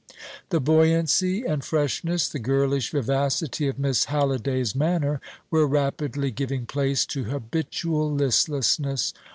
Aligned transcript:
The 0.49 0.59
buoyancy 0.59 1.43
and 1.45 1.63
freshness, 1.63 2.27
the 2.27 2.39
girlish 2.39 2.89
vivacity 2.89 3.67
of 3.67 3.77
Miss 3.77 4.05
Halliday's 4.05 4.73
manner, 4.75 5.21
were 5.51 5.67
rapidly 5.67 6.31
giving 6.31 6.65
place 6.65 7.05
to 7.05 7.25
habitual 7.25 8.11
listlessness. 8.11 9.13